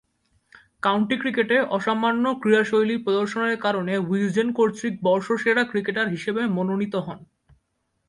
[0.83, 7.19] County ক্রিকেটে অসামান্য ক্রীড়াশৈলী প্রদর্শনের কারণে উইজডেন কর্তৃক বর্ষসেরা ক্রিকেটার হিসেবে মনোনীত হন।